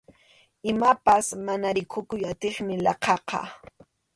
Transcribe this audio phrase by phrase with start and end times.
[0.71, 3.39] Imapas mana rikukuy atiymi laqhaqa.